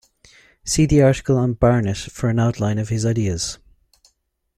See 0.65 0.87
the 0.87 1.03
article 1.03 1.37
on 1.37 1.53
Barnett 1.53 1.95
for 1.95 2.27
an 2.27 2.39
outline 2.39 2.79
of 2.79 2.89
his 2.89 3.05
ideas. 3.05 3.59